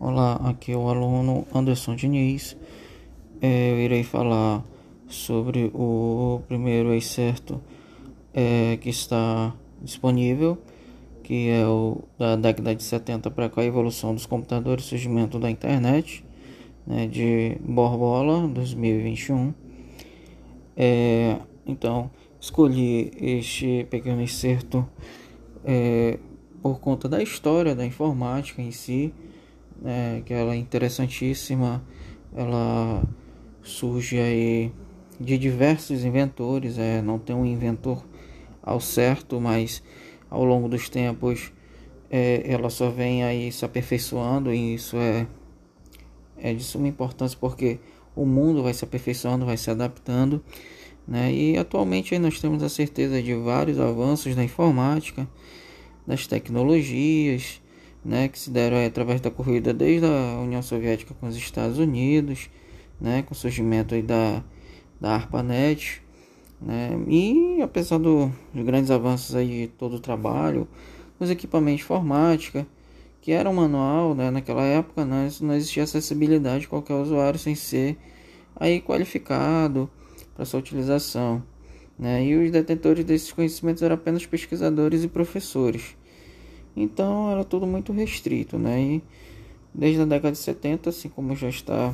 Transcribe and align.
Olá, 0.00 0.36
aqui 0.44 0.70
é 0.70 0.76
o 0.76 0.88
aluno 0.88 1.44
Anderson 1.52 1.96
Diniz. 1.96 2.56
É, 3.40 3.72
eu 3.72 3.80
irei 3.80 4.04
falar 4.04 4.64
sobre 5.08 5.72
o 5.74 6.40
primeiro 6.46 6.94
excerto 6.94 7.60
é, 8.32 8.78
que 8.80 8.90
está 8.90 9.52
disponível, 9.82 10.56
que 11.24 11.48
é 11.48 11.66
o 11.66 12.04
da 12.16 12.36
década 12.36 12.76
de 12.76 12.82
70 12.84 13.28
para 13.32 13.48
cá, 13.48 13.60
a 13.60 13.64
evolução 13.64 14.14
dos 14.14 14.24
computadores, 14.24 14.84
surgimento 14.84 15.36
da 15.36 15.50
internet, 15.50 16.24
né, 16.86 17.08
de 17.08 17.56
Borbola, 17.60 18.46
2021. 18.46 19.52
É, 20.76 21.38
então, 21.66 22.08
escolhi 22.40 23.10
este 23.20 23.84
pequeno 23.90 24.22
excerto 24.22 24.88
por 26.62 26.78
conta 26.78 27.08
da 27.08 27.20
história 27.20 27.74
da 27.74 27.84
informática 27.84 28.62
em 28.62 28.70
si 28.70 29.12
né, 29.80 30.22
que 30.24 30.32
ela 30.32 30.54
é 30.54 30.56
interessantíssima. 30.56 31.82
Ela 32.34 33.02
surge 33.62 34.18
aí 34.18 34.72
de 35.20 35.36
diversos 35.36 36.04
inventores, 36.04 36.78
é, 36.78 37.02
não 37.02 37.18
tem 37.18 37.34
um 37.34 37.44
inventor 37.44 38.04
ao 38.62 38.80
certo, 38.80 39.40
mas 39.40 39.82
ao 40.30 40.44
longo 40.44 40.68
dos 40.68 40.88
tempos 40.88 41.52
é, 42.10 42.42
ela 42.44 42.70
só 42.70 42.90
vem 42.90 43.24
aí 43.24 43.50
se 43.50 43.64
aperfeiçoando 43.64 44.52
e 44.52 44.74
isso 44.74 44.96
é, 44.96 45.26
é 46.36 46.54
de 46.54 46.62
suma 46.62 46.88
importância 46.88 47.36
porque 47.40 47.78
o 48.14 48.24
mundo 48.24 48.62
vai 48.62 48.74
se 48.74 48.84
aperfeiçoando, 48.84 49.46
vai 49.46 49.56
se 49.56 49.70
adaptando, 49.70 50.42
né? 51.06 51.32
E 51.32 51.56
atualmente 51.56 52.14
aí 52.14 52.20
nós 52.20 52.40
temos 52.40 52.62
a 52.62 52.68
certeza 52.68 53.22
de 53.22 53.34
vários 53.34 53.78
avanços 53.78 54.34
na 54.34 54.44
informática, 54.44 55.26
das 56.06 56.26
tecnologias, 56.26 57.60
né, 58.08 58.26
que 58.26 58.38
se 58.38 58.50
deram 58.50 58.82
através 58.84 59.20
da 59.20 59.30
corrida 59.30 59.74
desde 59.74 60.06
a 60.06 60.40
União 60.40 60.62
Soviética 60.62 61.14
com 61.20 61.28
os 61.28 61.36
Estados 61.36 61.78
Unidos, 61.78 62.48
né, 62.98 63.22
com 63.22 63.34
o 63.34 63.36
surgimento 63.36 64.00
da, 64.00 64.42
da 64.98 65.14
ARPANET, 65.14 66.02
né, 66.58 66.98
e 67.06 67.60
apesar 67.60 67.98
do, 67.98 68.32
dos 68.54 68.64
grandes 68.64 68.90
avanços 68.90 69.36
aí 69.36 69.66
de 69.66 69.68
todo 69.68 69.96
o 69.96 70.00
trabalho, 70.00 70.66
os 71.20 71.30
equipamentos 71.30 71.80
de 71.80 71.84
informática, 71.84 72.66
que 73.20 73.30
era 73.30 73.50
um 73.50 73.52
manual, 73.52 74.14
né, 74.14 74.30
naquela 74.30 74.62
época 74.62 75.04
né, 75.04 75.28
não 75.42 75.52
existia 75.54 75.82
acessibilidade 75.82 76.60
de 76.60 76.68
qualquer 76.68 76.94
usuário 76.94 77.38
sem 77.38 77.54
ser 77.54 77.98
aí 78.56 78.80
qualificado 78.80 79.90
para 80.34 80.46
sua 80.46 80.60
utilização. 80.60 81.42
Né, 81.98 82.24
e 82.24 82.36
os 82.36 82.50
detentores 82.50 83.04
desses 83.04 83.32
conhecimentos 83.32 83.82
eram 83.82 83.96
apenas 83.96 84.24
pesquisadores 84.24 85.04
e 85.04 85.08
professores. 85.08 85.96
Então 86.82 87.30
era 87.30 87.44
tudo 87.44 87.66
muito 87.66 87.92
restrito, 87.92 88.58
né? 88.58 88.80
E 88.80 89.02
desde 89.74 90.02
a 90.02 90.04
década 90.04 90.32
de 90.32 90.38
70, 90.38 90.90
assim 90.90 91.08
como 91.08 91.34
já 91.34 91.48
está 91.48 91.92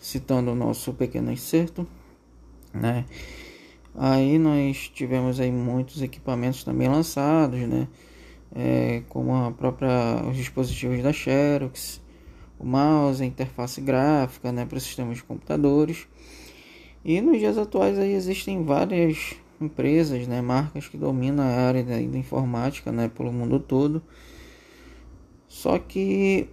citando 0.00 0.52
o 0.52 0.54
nosso 0.54 0.92
pequeno 0.94 1.30
excerto, 1.30 1.86
né? 2.72 3.04
Aí 3.94 4.38
nós 4.38 4.90
tivemos 4.92 5.38
aí 5.38 5.52
muitos 5.52 6.02
equipamentos 6.02 6.64
também 6.64 6.88
lançados, 6.88 7.60
né? 7.60 7.86
É, 8.54 9.02
como 9.08 9.34
a 9.34 9.50
própria 9.50 10.24
os 10.28 10.36
dispositivos 10.36 11.02
da 11.02 11.12
Xerox, 11.12 12.00
o 12.58 12.64
mouse, 12.64 13.22
a 13.22 13.26
interface 13.26 13.80
gráfica, 13.80 14.52
né, 14.52 14.64
para 14.64 14.78
sistemas 14.80 15.16
de 15.16 15.24
computadores. 15.24 16.06
E 17.04 17.20
nos 17.20 17.38
dias 17.38 17.58
atuais 17.58 17.98
aí 17.98 18.12
existem 18.14 18.64
várias 18.64 19.34
empresas, 19.60 20.26
né, 20.26 20.40
marcas 20.40 20.88
que 20.88 20.96
dominam 20.96 21.44
a 21.44 21.48
área 21.48 21.82
da, 21.82 21.94
da 21.94 22.18
informática, 22.18 22.92
né, 22.92 23.08
pelo 23.08 23.32
mundo 23.32 23.58
todo. 23.58 24.02
Só 25.48 25.78
que 25.78 26.48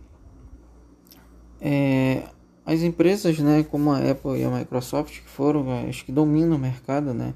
é, 1.59 2.23
as 2.65 2.81
empresas, 2.81 3.39
né, 3.39 3.63
como 3.63 3.91
a 3.91 3.97
Apple 3.97 4.39
e 4.39 4.43
a 4.43 4.49
Microsoft, 4.49 5.21
que 5.21 5.29
foram 5.29 5.87
as 5.87 6.01
que 6.01 6.11
dominam 6.11 6.55
o 6.55 6.59
mercado, 6.59 7.13
né, 7.13 7.33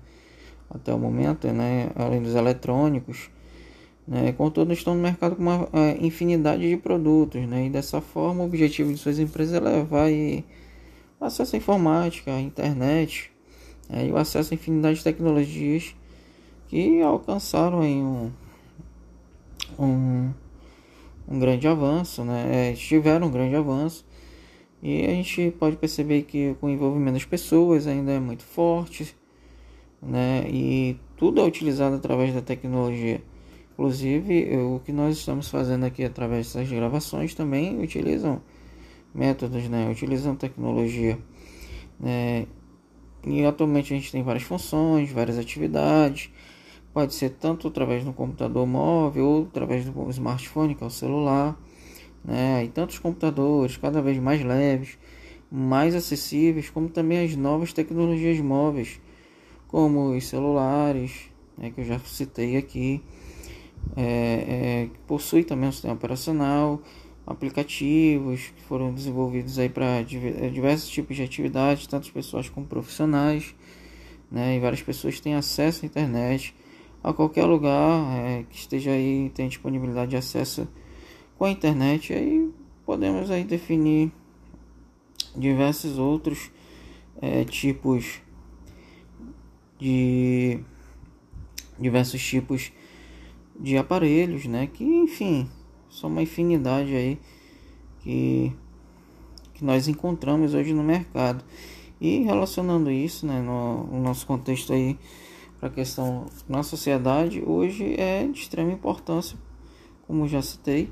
até 0.69 0.93
o 0.93 0.97
momento, 0.99 1.47
né, 1.51 1.89
além 1.95 2.21
dos 2.21 2.35
eletrônicos, 2.35 3.29
né, 4.07 4.31
contudo 4.33 4.71
estão 4.73 4.93
no 4.95 5.01
mercado 5.01 5.35
com 5.35 5.41
uma 5.41 5.67
é, 5.73 5.97
infinidade 6.05 6.69
de 6.69 6.77
produtos, 6.77 7.41
né, 7.47 7.67
e 7.67 7.69
dessa 7.69 7.99
forma 8.01 8.43
o 8.43 8.45
objetivo 8.45 8.91
de 8.91 8.97
suas 8.97 9.19
empresas 9.19 9.55
é 9.55 9.59
levar 9.59 10.11
e 10.11 10.45
acesso 11.19 11.55
à 11.55 11.57
informática, 11.57 12.31
à 12.31 12.39
internet, 12.39 13.31
é, 13.89 14.07
e 14.07 14.11
o 14.11 14.17
acesso 14.17 14.53
a 14.53 14.55
infinidade 14.55 14.97
de 14.97 15.03
tecnologias 15.03 15.95
que 16.67 17.01
alcançaram 17.01 17.81
aí 17.81 17.95
um, 17.95 18.31
um, 19.77 20.31
um 21.27 21.39
grande 21.39 21.67
avanço, 21.67 22.23
né? 22.23 22.71
É, 22.71 22.73
tiveram 22.73 23.27
um 23.27 23.31
grande 23.31 23.55
avanço 23.55 24.05
e 24.81 25.05
a 25.05 25.09
gente 25.09 25.51
pode 25.59 25.77
perceber 25.77 26.23
que 26.23 26.55
o 26.61 26.69
envolvimento 26.69 27.13
das 27.13 27.25
pessoas 27.25 27.87
ainda 27.87 28.11
é 28.11 28.19
muito 28.19 28.43
forte, 28.43 29.15
né? 30.01 30.45
E 30.49 30.97
tudo 31.17 31.41
é 31.41 31.43
utilizado 31.43 31.95
através 31.95 32.33
da 32.33 32.41
tecnologia. 32.41 33.21
Inclusive, 33.73 34.57
o 34.57 34.79
que 34.79 34.91
nós 34.91 35.17
estamos 35.17 35.49
fazendo 35.49 35.85
aqui 35.85 36.03
através 36.03 36.53
dessas 36.53 36.69
gravações 36.69 37.35
também 37.35 37.81
utilizam 37.81 38.41
métodos, 39.13 39.67
né? 39.69 39.89
Utilizam 39.89 40.35
tecnologia, 40.35 41.17
né? 41.99 42.45
E 43.25 43.43
atualmente 43.43 43.93
a 43.93 43.97
gente 43.97 44.11
tem 44.11 44.23
várias 44.23 44.43
funções, 44.43 45.11
várias 45.11 45.37
atividades. 45.37 46.29
Pode 46.93 47.13
ser 47.13 47.31
tanto 47.31 47.67
através 47.67 48.03
do 48.03 48.13
computador 48.13 48.65
móvel 48.65 49.25
ou 49.25 49.43
através 49.43 49.83
do 49.85 50.09
smartphone, 50.11 50.75
que 50.75 50.83
é 50.83 50.87
o 50.87 50.89
celular. 50.89 51.59
Né? 52.23 52.63
E 52.65 52.67
tantos 52.69 52.99
computadores 52.99 53.77
cada 53.77 54.01
vez 54.01 54.17
mais 54.17 54.43
leves, 54.43 54.97
mais 55.51 55.95
acessíveis, 55.95 56.69
como 56.69 56.89
também 56.89 57.25
as 57.25 57.35
novas 57.35 57.73
tecnologias 57.73 58.39
móveis, 58.39 58.99
como 59.67 60.15
os 60.15 60.27
celulares, 60.27 61.29
né, 61.57 61.71
que 61.71 61.81
eu 61.81 61.85
já 61.85 61.99
citei 61.99 62.57
aqui. 62.57 63.01
É, 63.95 64.03
é, 64.03 64.89
possui 65.05 65.43
também 65.43 65.69
um 65.69 65.71
sistema 65.71 65.93
operacional 65.93 66.81
aplicativos 67.25 68.53
que 68.55 68.61
foram 68.63 68.93
desenvolvidos 68.93 69.57
aí 69.57 69.69
para 69.69 70.01
eh, 70.01 70.49
diversos 70.49 70.89
tipos 70.89 71.15
de 71.15 71.23
atividades, 71.23 71.87
tanto 71.87 72.11
pessoas 72.11 72.49
como 72.49 72.67
profissionais, 72.67 73.55
né? 74.31 74.55
E 74.57 74.59
várias 74.59 74.81
pessoas 74.81 75.19
têm 75.19 75.33
acesso 75.33 75.85
à 75.85 75.87
internet 75.87 76.53
a 77.03 77.13
qualquer 77.13 77.45
lugar 77.45 78.17
é, 78.17 78.43
que 78.49 78.57
esteja 78.57 78.91
aí 78.91 79.31
tem 79.35 79.47
disponibilidade 79.47 80.11
de 80.11 80.17
acesso 80.17 80.67
com 81.37 81.45
a 81.45 81.51
internet. 81.51 82.13
Aí 82.13 82.51
podemos 82.85 83.29
aí 83.29 83.43
definir 83.43 84.11
diversos 85.35 85.97
outros 85.97 86.51
é, 87.21 87.43
tipos 87.43 88.21
de 89.79 90.59
diversos 91.79 92.23
tipos 92.23 92.71
de 93.59 93.77
aparelhos, 93.77 94.45
né? 94.45 94.67
Que 94.67 94.83
enfim 94.83 95.49
são 95.95 96.09
uma 96.09 96.21
infinidade 96.21 96.93
aí 96.93 97.17
que, 98.01 98.51
que 99.53 99.63
nós 99.63 99.87
encontramos 99.87 100.53
hoje 100.53 100.73
no 100.73 100.83
mercado. 100.83 101.43
E 102.01 102.19
relacionando 102.19 102.91
isso, 102.91 103.25
né, 103.25 103.41
no, 103.41 103.85
no 103.85 104.01
nosso 104.01 104.27
contexto 104.27 104.73
aí 104.73 104.99
para 105.57 105.69
a 105.69 105.71
questão 105.71 106.25
na 106.49 106.61
sociedade, 106.63 107.41
hoje 107.45 107.95
é 107.97 108.27
de 108.27 108.39
extrema 108.39 108.73
importância, 108.73 109.37
como 110.05 110.27
já 110.27 110.41
citei, 110.41 110.91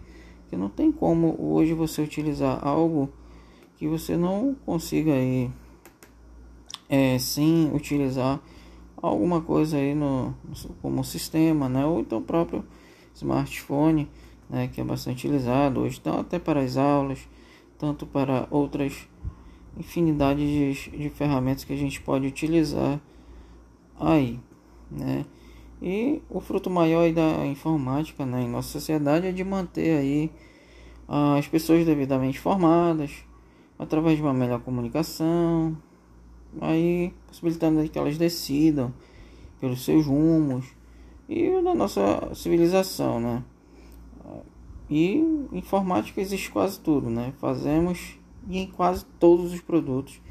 que 0.50 0.56
não 0.56 0.70
tem 0.70 0.90
como 0.92 1.36
hoje 1.38 1.74
você 1.74 2.02
utilizar 2.02 2.66
algo 2.66 3.10
que 3.76 3.88
você 3.88 4.16
não 4.16 4.56
consiga 4.66 5.12
aí 5.12 5.52
é, 6.88 7.20
sim 7.20 7.70
utilizar 7.74 8.40
alguma 8.96 9.42
coisa 9.42 9.76
aí 9.76 9.94
no 9.94 10.34
como 10.82 11.04
sistema, 11.04 11.68
né, 11.68 11.86
ou 11.86 12.00
então 12.00 12.22
próprio 12.22 12.64
smartphone 13.14 14.10
né, 14.50 14.68
que 14.68 14.82
é 14.82 14.84
bastante 14.84 15.28
utilizado 15.28 15.82
hoje, 15.82 16.00
então 16.00 16.20
até 16.20 16.40
para 16.40 16.62
as 16.62 16.78
aulas, 16.78 17.28
tanto 17.78 18.06
para 18.06 18.48
outras 18.52 19.08
infinidade 19.78 20.40
de, 20.40 20.98
de 20.98 21.10
ferramentas 21.10 21.64
que 21.64 21.74
a 21.74 21.78
gente 21.78 22.00
pode 22.02 22.28
utilizar 22.28 23.00
aí, 24.00 24.40
né? 24.90 25.26
E 25.82 26.22
o 26.30 26.40
fruto 26.40 26.70
maior 26.70 27.12
da 27.12 27.46
informática 27.46 28.26
né, 28.26 28.44
em 28.44 28.48
nossa 28.48 28.70
sociedade 28.70 29.28
é 29.28 29.32
de 29.32 29.44
manter 29.44 29.98
aí 29.98 30.32
as 31.08 31.46
pessoas 31.48 31.86
devidamente 31.86 32.40
formadas, 32.40 33.12
através 33.78 34.16
de 34.16 34.24
uma 34.24 34.34
melhor 34.34 34.62
comunicação, 34.62 35.78
aí 36.62 37.14
possibilitando 37.28 37.88
que 37.90 38.00
elas 38.00 38.18
decidam 38.18 38.94
pelos 39.60 39.84
seus 39.84 40.06
rumos 40.06 40.66
e 41.28 41.50
da 41.62 41.76
nossa 41.76 42.34
civilização, 42.34 43.20
né? 43.20 43.44
E 44.90 45.48
informática 45.52 46.22
existe 46.22 46.52
quase 46.52 46.80
tudo, 46.80 47.10
né? 47.10 47.34
Fazemos 47.40 48.18
em 48.50 48.68
quase 48.68 49.06
todos 49.20 49.54
os 49.54 49.62
produtos 49.62 50.22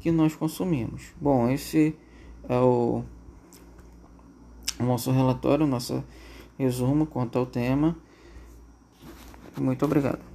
que 0.00 0.10
nós 0.10 0.34
consumimos. 0.34 1.12
Bom, 1.20 1.48
esse 1.48 1.96
é 2.48 2.58
o, 2.58 3.02
nosso 4.80 5.10
relatório, 5.10 5.66
nosso 5.66 6.04
resumo 6.58 7.06
quanto 7.06 7.38
ao 7.38 7.46
tema. 7.46 7.96
Muito 9.56 9.84
obrigado. 9.84 10.33